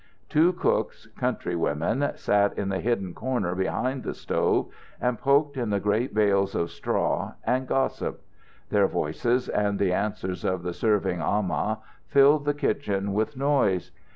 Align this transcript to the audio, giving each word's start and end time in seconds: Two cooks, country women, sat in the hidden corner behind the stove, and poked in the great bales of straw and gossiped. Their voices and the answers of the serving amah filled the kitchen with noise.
Two 0.29 0.51
cooks, 0.53 1.05
country 1.15 1.55
women, 1.55 2.03
sat 2.17 2.57
in 2.57 2.69
the 2.69 2.79
hidden 2.79 3.13
corner 3.13 3.53
behind 3.53 4.01
the 4.01 4.15
stove, 4.15 4.73
and 4.99 5.19
poked 5.19 5.57
in 5.57 5.69
the 5.69 5.79
great 5.79 6.11
bales 6.11 6.55
of 6.55 6.71
straw 6.71 7.33
and 7.43 7.67
gossiped. 7.67 8.25
Their 8.71 8.87
voices 8.87 9.47
and 9.47 9.77
the 9.77 9.93
answers 9.93 10.43
of 10.43 10.63
the 10.63 10.73
serving 10.73 11.21
amah 11.21 11.81
filled 12.07 12.45
the 12.45 12.55
kitchen 12.55 13.13
with 13.13 13.37
noise. 13.37 13.91